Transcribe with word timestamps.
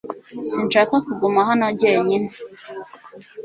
Sinshaka 0.49 0.95
kuguma 1.05 1.39
hano 1.49 1.65
jyenyine. 1.79 2.29